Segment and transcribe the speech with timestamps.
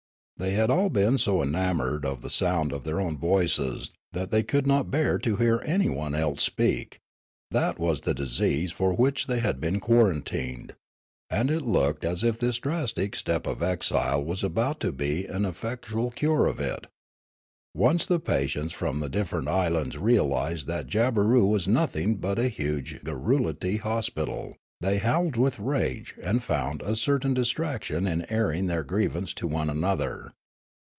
[0.37, 4.41] They had all been so enamoured of the sound of their own voices that they
[4.41, 6.99] could not bear to hear anyone else speak;
[7.51, 10.73] that was the disease for which they had been quarantined;
[11.29, 15.45] and it looked as if this drastic step of exile was about to be an
[15.45, 16.87] effectual cure of it.
[17.77, 22.15] 244 Jabberoo 245 Once the patients from the dijfferent islands realised that Jabberoo was nothing
[22.15, 27.83] but a huge garrulity hospi tal, they howled with rage and found a certain distrac
[27.83, 30.33] tion in airing their grievance to one another.